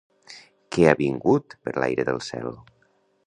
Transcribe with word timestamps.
Que 0.75 0.87
ha 0.91 0.95
vingut 1.01 1.55
per 1.67 1.75
l'aire 1.83 2.07
del 2.09 2.19
cel? 2.31 2.49